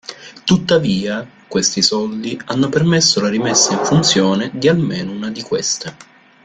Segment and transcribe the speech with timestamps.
[0.45, 5.95] Tuttavia, questi soldi hanno permesso la rimessa in funzione di almeno una di queste.